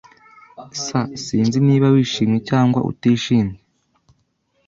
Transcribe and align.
S 0.81 0.83
Sinzi 1.23 1.57
niba 1.67 1.87
wishimye 1.95 2.37
cyangwa 2.49 2.79
utishimye. 2.91 3.57